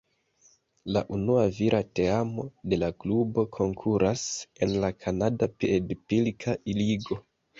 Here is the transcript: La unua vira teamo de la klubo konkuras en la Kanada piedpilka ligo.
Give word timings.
La 0.95 1.01
unua 1.17 1.41
vira 1.57 1.81
teamo 1.99 2.45
de 2.73 2.79
la 2.83 2.89
klubo 3.03 3.45
konkuras 3.59 4.23
en 4.67 4.73
la 4.85 4.91
Kanada 5.05 5.51
piedpilka 5.65 6.57
ligo. 6.81 7.23